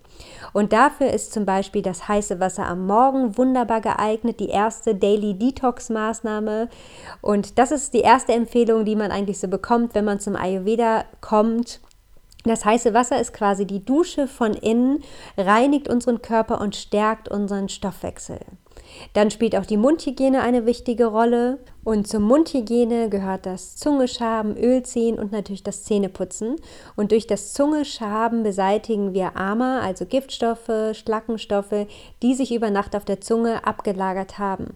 Und 0.51 0.73
dafür 0.73 1.11
ist 1.13 1.31
zum 1.31 1.45
Beispiel 1.45 1.81
das 1.81 2.09
heiße 2.09 2.41
Wasser 2.41 2.65
am 2.65 2.87
Morgen 2.87 3.37
wunderbar 3.37 3.79
geeignet, 3.79 4.41
die 4.41 4.49
erste 4.49 4.95
Daily 4.95 5.33
Detox 5.33 5.89
Maßnahme. 5.89 6.67
Und 7.37 7.59
das 7.59 7.69
ist 7.69 7.93
die 7.93 7.99
erste 7.99 8.33
Empfehlung, 8.33 8.83
die 8.83 8.95
man 8.95 9.11
eigentlich 9.11 9.37
so 9.37 9.47
bekommt, 9.47 9.93
wenn 9.93 10.05
man 10.05 10.19
zum 10.19 10.35
Ayurveda 10.35 11.05
kommt. 11.21 11.81
Das 12.45 12.65
heiße 12.65 12.95
Wasser 12.95 13.21
ist 13.21 13.31
quasi 13.31 13.67
die 13.67 13.85
Dusche 13.85 14.27
von 14.27 14.55
innen, 14.55 15.03
reinigt 15.37 15.87
unseren 15.87 16.23
Körper 16.23 16.59
und 16.59 16.75
stärkt 16.75 17.29
unseren 17.29 17.69
Stoffwechsel. 17.69 18.39
Dann 19.13 19.29
spielt 19.29 19.55
auch 19.55 19.67
die 19.67 19.77
Mundhygiene 19.77 20.41
eine 20.41 20.65
wichtige 20.65 21.05
Rolle. 21.05 21.59
Und 21.83 22.07
zur 22.07 22.21
Mundhygiene 22.21 23.07
gehört 23.09 23.45
das 23.45 23.75
Zungeschaben, 23.75 24.57
Ölziehen 24.57 25.19
und 25.19 25.31
natürlich 25.31 25.61
das 25.61 25.83
Zähneputzen. 25.83 26.55
Und 26.95 27.11
durch 27.11 27.27
das 27.27 27.53
Zungeschaben 27.53 28.41
beseitigen 28.41 29.13
wir 29.13 29.37
Ama, 29.37 29.81
also 29.81 30.05
Giftstoffe, 30.05 30.71
Schlackenstoffe, 30.93 31.85
die 32.23 32.33
sich 32.33 32.51
über 32.51 32.71
Nacht 32.71 32.95
auf 32.95 33.05
der 33.05 33.21
Zunge 33.21 33.63
abgelagert 33.67 34.39
haben. 34.39 34.75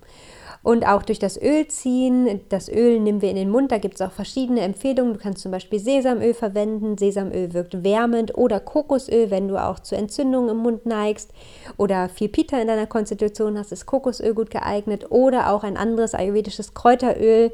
Und 0.64 0.86
auch 0.88 1.02
durch 1.02 1.18
das 1.18 1.42
Öl 1.42 1.68
ziehen. 1.68 2.42
Das 2.50 2.70
Öl 2.70 3.00
nehmen 3.00 3.22
wir 3.22 3.32
in 3.32 3.36
den 3.36 3.50
Mund. 3.50 3.72
Da 3.72 3.80
gibt 3.80 3.96
es 3.96 4.02
auch 4.02 4.12
verschiedene 4.12 4.62
Empfehlungen. 4.62 5.14
Du 5.14 5.20
kannst 5.20 5.42
zum 5.42 5.52
Beispiel 5.52 5.80
Sesamöl 5.80 6.36
verwenden. 6.36 6.98
Sesamöl 6.98 7.54
wirkt 7.54 7.84
wärmend. 7.84 8.38
Oder 8.38 8.60
Kokosöl, 8.60 9.32
wenn 9.32 9.48
du 9.48 9.58
auch 9.58 9.80
zu 9.80 9.96
Entzündungen 9.96 10.50
im 10.50 10.58
Mund 10.58 10.86
neigst. 10.86 11.32
Oder 11.78 12.10
viel 12.10 12.30
Pita 12.30 12.60
in 12.62 12.68
deiner 12.68 12.86
Konstitution 12.86 13.58
hast, 13.58 13.72
ist 13.72 13.88
Kokosöl 13.88 14.36
gut 14.36 14.52
geeignet. 14.52 15.10
Oder 15.10 15.52
auch 15.52 15.64
ein 15.64 15.78
anderes 15.78 16.14
ayurvedisches 16.14 16.76
Kräuteröl. 16.76 17.52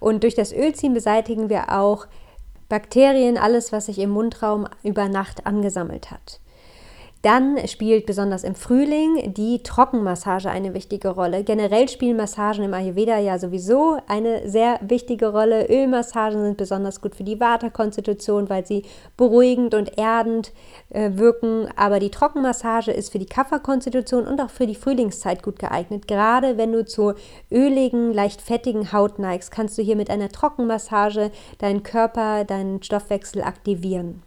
Und 0.00 0.22
durch 0.22 0.34
das 0.34 0.52
Ölziehen 0.52 0.94
beseitigen 0.94 1.50
wir 1.50 1.78
auch 1.78 2.06
Bakterien, 2.68 3.38
alles, 3.38 3.72
was 3.72 3.86
sich 3.86 3.98
im 3.98 4.10
Mundraum 4.10 4.66
über 4.82 5.08
Nacht 5.08 5.46
angesammelt 5.46 6.10
hat. 6.10 6.40
Dann 7.28 7.58
spielt 7.68 8.06
besonders 8.06 8.42
im 8.42 8.54
Frühling 8.54 9.34
die 9.34 9.62
Trockenmassage 9.62 10.48
eine 10.48 10.72
wichtige 10.72 11.08
Rolle. 11.08 11.44
Generell 11.44 11.86
spielen 11.90 12.16
Massagen 12.16 12.64
im 12.64 12.72
Ayurveda 12.72 13.18
ja 13.18 13.38
sowieso 13.38 13.98
eine 14.08 14.48
sehr 14.48 14.80
wichtige 14.80 15.26
Rolle. 15.32 15.68
Ölmassagen 15.68 16.40
sind 16.40 16.56
besonders 16.56 17.02
gut 17.02 17.14
für 17.14 17.24
die 17.24 17.38
Vata-Konstitution, 17.38 18.48
weil 18.48 18.64
sie 18.64 18.84
beruhigend 19.18 19.74
und 19.74 19.98
erdend 19.98 20.54
äh, 20.88 21.10
wirken. 21.16 21.68
Aber 21.76 22.00
die 22.00 22.08
Trockenmassage 22.08 22.92
ist 22.92 23.12
für 23.12 23.18
die 23.18 23.26
Kapha-Konstitution 23.26 24.26
und 24.26 24.40
auch 24.40 24.48
für 24.48 24.66
die 24.66 24.74
Frühlingszeit 24.74 25.42
gut 25.42 25.58
geeignet. 25.58 26.08
Gerade 26.08 26.56
wenn 26.56 26.72
du 26.72 26.86
zur 26.86 27.14
öligen, 27.52 28.14
leicht 28.14 28.40
fettigen 28.40 28.90
Haut 28.94 29.18
neigst, 29.18 29.50
kannst 29.50 29.76
du 29.76 29.82
hier 29.82 29.96
mit 29.96 30.08
einer 30.08 30.30
Trockenmassage 30.30 31.30
deinen 31.58 31.82
Körper, 31.82 32.46
deinen 32.46 32.82
Stoffwechsel 32.82 33.42
aktivieren. 33.42 34.22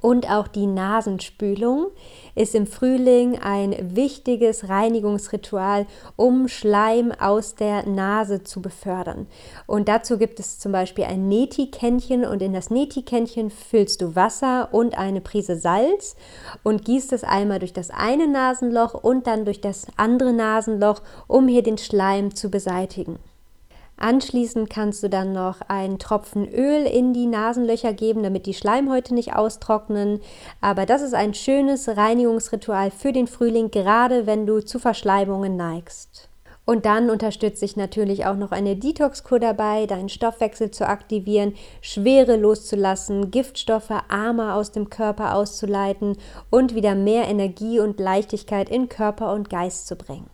Und 0.00 0.30
auch 0.30 0.46
die 0.46 0.66
Nasenspülung 0.66 1.88
ist 2.36 2.54
im 2.54 2.66
Frühling 2.66 3.38
ein 3.42 3.96
wichtiges 3.96 4.68
Reinigungsritual, 4.68 5.86
um 6.14 6.46
Schleim 6.46 7.10
aus 7.12 7.56
der 7.56 7.84
Nase 7.86 8.44
zu 8.44 8.62
befördern. 8.62 9.26
Und 9.66 9.88
dazu 9.88 10.16
gibt 10.16 10.38
es 10.38 10.60
zum 10.60 10.70
Beispiel 10.70 11.04
ein 11.04 11.28
Neti-Kännchen 11.28 12.24
und 12.24 12.42
in 12.42 12.52
das 12.52 12.70
Neti-Kännchen 12.70 13.50
füllst 13.50 14.00
du 14.00 14.14
Wasser 14.14 14.68
und 14.72 14.96
eine 14.96 15.20
Prise 15.20 15.56
Salz 15.56 16.14
und 16.62 16.84
gießt 16.84 17.12
es 17.12 17.24
einmal 17.24 17.58
durch 17.58 17.72
das 17.72 17.90
eine 17.90 18.28
Nasenloch 18.28 18.94
und 18.94 19.26
dann 19.26 19.44
durch 19.44 19.60
das 19.60 19.86
andere 19.96 20.32
Nasenloch, 20.32 21.02
um 21.26 21.48
hier 21.48 21.64
den 21.64 21.78
Schleim 21.78 22.36
zu 22.36 22.50
beseitigen. 22.50 23.18
Anschließend 24.00 24.70
kannst 24.70 25.02
du 25.02 25.08
dann 25.08 25.32
noch 25.32 25.60
einen 25.62 25.98
Tropfen 25.98 26.48
Öl 26.48 26.86
in 26.86 27.12
die 27.12 27.26
Nasenlöcher 27.26 27.92
geben, 27.92 28.22
damit 28.22 28.46
die 28.46 28.54
Schleimhäute 28.54 29.12
nicht 29.12 29.34
austrocknen. 29.34 30.20
Aber 30.60 30.86
das 30.86 31.02
ist 31.02 31.14
ein 31.14 31.34
schönes 31.34 31.88
Reinigungsritual 31.88 32.92
für 32.92 33.12
den 33.12 33.26
Frühling, 33.26 33.72
gerade 33.72 34.26
wenn 34.26 34.46
du 34.46 34.60
zu 34.60 34.78
Verschleimungen 34.78 35.56
neigst. 35.56 36.28
Und 36.64 36.84
dann 36.84 37.10
unterstütze 37.10 37.64
ich 37.64 37.76
natürlich 37.76 38.26
auch 38.26 38.36
noch 38.36 38.52
eine 38.52 38.76
Detox-Kur 38.76 39.40
dabei, 39.40 39.86
deinen 39.86 40.10
Stoffwechsel 40.10 40.70
zu 40.70 40.86
aktivieren, 40.86 41.54
Schwere 41.80 42.36
loszulassen, 42.36 43.32
Giftstoffe 43.32 43.90
armer 44.08 44.54
aus 44.54 44.70
dem 44.70 44.90
Körper 44.90 45.34
auszuleiten 45.34 46.18
und 46.50 46.74
wieder 46.74 46.94
mehr 46.94 47.26
Energie 47.26 47.80
und 47.80 47.98
Leichtigkeit 47.98 48.68
in 48.68 48.88
Körper 48.88 49.32
und 49.32 49.50
Geist 49.50 49.88
zu 49.88 49.96
bringen. 49.96 50.28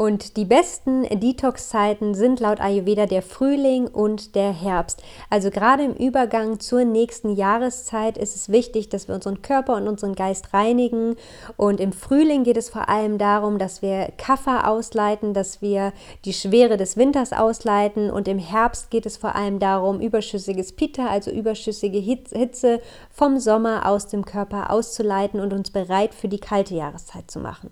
Und 0.00 0.38
die 0.38 0.46
besten 0.46 1.02
Detox-Zeiten 1.02 2.14
sind 2.14 2.40
laut 2.40 2.58
Ayurveda 2.58 3.04
der 3.04 3.20
Frühling 3.20 3.86
und 3.86 4.34
der 4.34 4.50
Herbst. 4.50 5.02
Also 5.28 5.50
gerade 5.50 5.84
im 5.84 5.92
Übergang 5.92 6.58
zur 6.58 6.86
nächsten 6.86 7.36
Jahreszeit 7.36 8.16
ist 8.16 8.34
es 8.34 8.48
wichtig, 8.48 8.88
dass 8.88 9.08
wir 9.08 9.14
unseren 9.14 9.42
Körper 9.42 9.76
und 9.76 9.86
unseren 9.86 10.14
Geist 10.14 10.54
reinigen. 10.54 11.16
Und 11.58 11.80
im 11.80 11.92
Frühling 11.92 12.44
geht 12.44 12.56
es 12.56 12.70
vor 12.70 12.88
allem 12.88 13.18
darum, 13.18 13.58
dass 13.58 13.82
wir 13.82 14.10
Kaffer 14.16 14.66
ausleiten, 14.66 15.34
dass 15.34 15.60
wir 15.60 15.92
die 16.24 16.32
Schwere 16.32 16.78
des 16.78 16.96
Winters 16.96 17.34
ausleiten. 17.34 18.10
Und 18.10 18.26
im 18.26 18.38
Herbst 18.38 18.90
geht 18.90 19.04
es 19.04 19.18
vor 19.18 19.34
allem 19.34 19.58
darum, 19.58 20.00
überschüssiges 20.00 20.72
Pitta, 20.72 21.08
also 21.08 21.30
überschüssige 21.30 21.98
Hitze 21.98 22.80
vom 23.10 23.38
Sommer 23.38 23.86
aus 23.86 24.06
dem 24.06 24.24
Körper 24.24 24.70
auszuleiten 24.70 25.40
und 25.40 25.52
uns 25.52 25.70
bereit 25.70 26.14
für 26.14 26.28
die 26.28 26.40
kalte 26.40 26.74
Jahreszeit 26.74 27.30
zu 27.30 27.38
machen. 27.38 27.70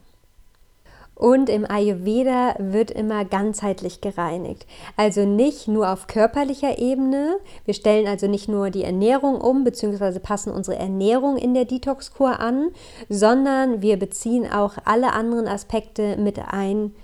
Und 1.19 1.51
im 1.51 1.69
Ayurveda 1.69 2.55
wird 2.61 2.93
immer 2.93 3.25
ganzheitlich 3.25 4.01
gereinigt. 4.01 4.67
Also 4.97 5.27
nicht 5.27 5.67
nur 5.67 5.91
auf 5.93 6.07
körperlicher 6.07 6.79
Ebene. 6.79 7.39
Wir 7.65 7.75
stellen 7.75 8.07
also 8.07 8.29
nicht 8.29 8.49
nur 8.49 8.71
die 8.71 8.85
Ernährung 8.85 9.41
um, 9.41 9.65
beziehungsweise 9.65 10.21
passen 10.21 10.53
unsere 10.53 10.79
Ernährung 10.79 11.37
in 11.37 11.55
der 11.55 11.65
Detox-Kur 11.65 12.39
an, 12.39 12.69
sondern 13.09 13.83
wir 13.83 13.99
beziehen 13.99 14.49
auch 14.49 14.75
alle 14.85 15.13
anderen 15.13 15.49
Aspekte 15.49 16.17
mit 16.19 16.39
ein, 16.39 16.95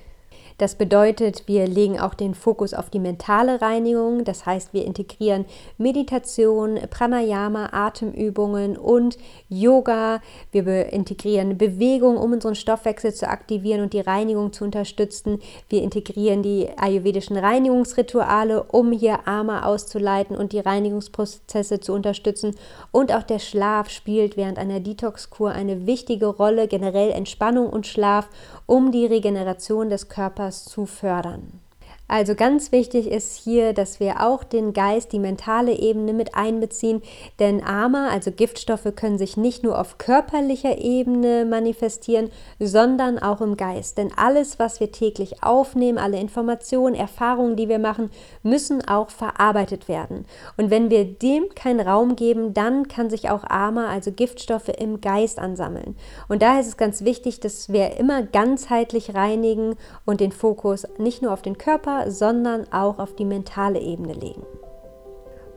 das 0.59 0.77
bedeutet, 0.77 1.49
wir 1.49 1.67
legen 1.67 1.99
auch 1.99 2.15
den 2.15 2.35
Fokus 2.35 2.75
auf 2.75 2.89
die 2.89 3.01
mentale 3.01 3.61
Reinigung. 3.61 4.25
Das 4.25 4.47
heißt, 4.47 4.73
wir 4.73 4.85
integrieren 4.85 5.47
Meditation, 5.79 6.79
Pranayama, 6.91 7.71
Atemübungen 7.73 8.77
und 8.77 9.19
Yoga. 9.49 10.21
Wir 10.53 10.93
integrieren 10.93 11.59
Bewegung, 11.59 12.17
um 12.17 12.33
unseren 12.33 12.55
Stoffwechsel 12.55 13.13
zu 13.13 13.29
aktivieren 13.29 13.83
und 13.83 13.93
die 13.93 14.01
Reinigung 14.01 14.53
zu 14.53 14.65
unterstützen. 14.65 15.41
Wir 15.69 15.83
integrieren 15.83 16.45
die 16.45 16.69
ayurvedischen 16.77 17.37
Reinigungsrituale, 17.37 18.63
um 18.63 18.93
hier 18.93 19.27
Arme 19.27 19.67
auszuleiten 19.67 20.37
und 20.37 20.53
die 20.53 20.61
Reinigungsprozesse 20.61 21.81
zu 21.81 21.93
unterstützen. 21.93 22.55
Und 22.93 23.13
auch 23.13 23.25
der 23.25 23.41
Schlaf 23.41 23.91
spielt 23.91 24.37
während 24.37 24.59
einer 24.59 24.79
Detox-Kur 24.79 25.51
eine 25.51 25.87
wichtige 25.87 26.27
Rolle, 26.27 26.69
generell 26.69 27.11
Entspannung 27.11 27.69
und 27.71 27.89
Schlaf, 27.89 28.29
um 28.67 28.93
die 28.93 29.07
Regeneration 29.07 29.91
des 29.91 30.09
Körpers 30.09 30.65
zu 30.65 30.87
fördern. 30.87 31.61
Also 32.07 32.35
ganz 32.35 32.71
wichtig 32.71 33.11
ist 33.11 33.35
hier, 33.35 33.73
dass 33.73 33.99
wir 33.99 34.21
auch 34.23 34.45
den 34.45 34.75
Geist, 34.75 35.13
die 35.13 35.19
mentale 35.19 35.73
Ebene 35.73 36.13
mit 36.13 36.35
einbeziehen, 36.35 37.01
denn 37.39 37.65
Ama, 37.65 38.09
also 38.09 38.31
Giftstoffe, 38.31 38.95
können 38.95 39.17
sich 39.17 39.39
nicht 39.39 39.63
nur 39.63 39.81
auf 39.81 39.97
körperlicher 39.97 40.77
Ebene 40.79 41.47
manifestieren, 41.47 42.31
sondern 42.61 43.19
auch 43.19 43.41
im 43.41 43.57
Geist. 43.57 43.97
Denn 43.97 44.13
alles, 44.17 44.59
was 44.59 44.81
wir 44.81 44.93
täglich 44.93 45.43
aufnehmen, 45.43 45.97
alle 45.97 46.21
Informationen, 46.21 46.95
Erfahrungen, 46.95 47.57
die 47.57 47.71
wir 47.71 47.79
machen, 47.79 48.11
müssen 48.43 48.87
auch 48.87 49.09
verarbeitet 49.09 49.89
werden. 49.89 50.27
Und 50.59 50.71
wenn 50.71 50.91
wir 50.91 51.07
dem 51.07 51.45
keinen 51.55 51.81
Raum 51.81 52.17
geben, 52.17 52.53
dann 52.53 52.87
kann 52.87 53.09
sich 53.09 53.31
auch 53.31 53.45
Ama, 53.45 53.89
also 53.89 54.13
Giftstoffe, 54.13 54.69
im 54.69 55.01
Geist 55.01 55.39
ansammeln. 55.39 55.97
Und 56.29 56.43
daher 56.43 56.61
ist 56.61 56.69
es 56.69 56.77
ganz 56.77 57.03
wichtig, 57.03 57.41
dass 57.41 57.73
wir 57.73 57.97
immer 57.97 58.23
ganzheitlich 58.23 59.15
reinigen 59.15 59.77
und 60.05 60.21
den 60.21 60.33
Fokus 60.33 60.87
nicht 60.99 61.23
nur 61.23 61.33
auf 61.33 61.41
den 61.41 61.57
Körper, 61.57 61.94
sondern 62.09 62.67
auch 62.73 62.99
auf 62.99 63.15
die 63.15 63.25
mentale 63.25 63.81
Ebene 63.81 64.15
legen. 64.15 64.45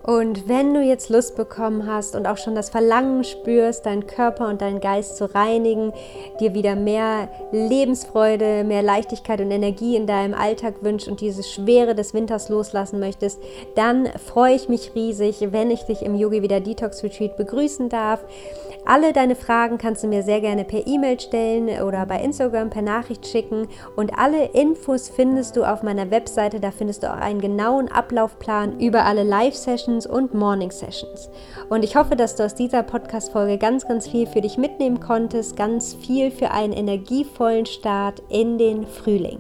Und 0.08 0.48
wenn 0.48 0.74
du 0.74 0.82
jetzt 0.82 1.10
Lust 1.10 1.36
bekommen 1.36 1.86
hast 1.86 2.16
und 2.16 2.28
auch 2.28 2.38
schon 2.38 2.56
das 2.56 2.70
Verlangen 2.70 3.26
spürst, 3.26 3.86
deinen 3.86 4.08
Körper 4.08 4.48
und 4.48 4.62
deinen 4.62 4.80
Geist 4.80 5.18
zu 5.18 5.36
reinigen, 5.36 5.92
dir 6.40 6.54
wieder 6.54 6.78
mehr 6.78 7.28
Lebensfreude, 7.52 8.64
mehr 8.64 8.84
Leichtigkeit 8.84 9.42
und 9.42 9.52
Energie 9.52 9.98
in 9.98 10.08
deinem 10.08 10.34
Alltag 10.34 10.76
wünschst 10.82 11.10
und 11.10 11.20
diese 11.20 11.44
Schwere 11.44 11.94
des 11.94 12.14
Winters 12.14 12.48
loslassen 12.48 13.02
möchtest, 13.02 13.42
dann 13.76 14.08
freue 14.26 14.56
ich 14.56 14.70
mich 14.70 14.96
riesig, 14.96 15.46
wenn 15.52 15.70
ich 15.72 15.84
dich 15.84 16.04
im 16.04 16.16
Yogi 16.16 16.42
Wieder 16.42 16.62
Detox 16.62 17.04
Retreat 17.04 17.36
begrüßen 17.36 17.90
darf. 17.90 18.24
Alle 18.86 19.12
deine 19.12 19.36
Fragen 19.36 19.78
kannst 19.78 20.04
du 20.04 20.08
mir 20.08 20.24
sehr 20.24 20.40
gerne 20.40 20.64
per 20.64 20.88
E-Mail 20.88 21.20
stellen 21.20 21.82
oder 21.84 22.06
bei 22.06 22.22
Instagram 22.22 22.70
per 22.70 22.82
Nachricht 22.82 23.28
schicken. 23.28 23.68
Und 23.98 24.18
alle 24.18 24.46
Infos 24.54 25.10
findest 25.10 25.58
du 25.58 25.66
auf 25.66 25.84
meiner 25.84 26.10
Webseite. 26.10 26.62
Da 26.62 26.72
findest 26.72 27.04
du 27.04 27.12
auch 27.12 27.18
einen 27.18 27.42
genauen 27.42 27.92
Ablaufplan 27.92 28.80
über 28.80 29.04
alle 29.04 29.24
Live-Sessions 29.98 30.08
und 30.08 30.34
Morning-Sessions. 30.34 31.30
Und 31.70 31.84
ich 31.84 31.96
hoffe, 31.96 32.16
dass 32.16 32.36
du 32.36 32.44
aus 32.44 32.56
dieser 32.56 32.84
Podcast-Folge 32.84 33.58
ganz, 33.58 33.88
ganz 33.88 34.08
viel 34.08 34.28
für 34.28 34.42
dich 34.42 34.58
mitnehmen 34.58 35.00
konntest. 35.00 35.56
Ganz 35.56 35.94
viel 35.94 36.32
für 36.32 36.52
einen 36.52 36.74
energievollen 36.74 37.66
Start 37.66 38.22
in 38.30 38.58
den 38.58 38.86
Frühling. 38.86 39.40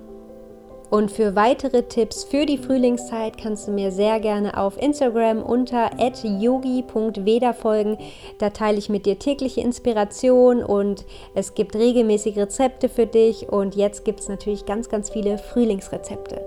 Und 0.90 1.12
für 1.12 1.36
weitere 1.36 1.84
Tipps 1.84 2.24
für 2.24 2.46
die 2.46 2.58
Frühlingszeit 2.58 3.38
kannst 3.38 3.68
du 3.68 3.72
mir 3.72 3.92
sehr 3.92 4.22
gerne 4.22 4.58
auf 4.58 4.82
Instagram 4.82 5.44
unter 5.44 5.92
yogi.veda 6.24 7.52
folgen. 7.52 7.98
Da 8.40 8.52
teile 8.52 8.78
ich 8.78 8.88
mit 8.88 9.06
dir 9.06 9.20
tägliche 9.20 9.60
Inspiration 9.60 10.64
und 10.64 11.06
es 11.36 11.56
gibt 11.56 11.76
regelmäßig 11.76 12.38
Rezepte 12.38 12.88
für 12.88 13.06
dich. 13.06 13.50
Und 13.50 13.76
jetzt 13.76 14.06
gibt 14.06 14.22
es 14.22 14.30
natürlich 14.30 14.66
ganz, 14.66 14.88
ganz 14.88 15.10
viele 15.10 15.38
Frühlingsrezepte. 15.38 16.42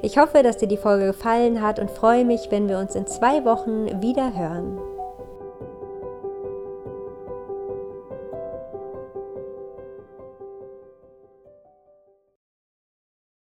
Ich 0.00 0.16
hoffe, 0.16 0.42
dass 0.42 0.58
dir 0.58 0.68
die 0.68 0.76
Folge 0.76 1.06
gefallen 1.06 1.60
hat 1.60 1.78
und 1.78 1.90
freue 1.90 2.24
mich, 2.24 2.50
wenn 2.50 2.68
wir 2.68 2.78
uns 2.78 2.94
in 2.94 3.06
zwei 3.06 3.44
Wochen 3.44 4.00
wieder 4.00 4.36
hören. 4.36 4.78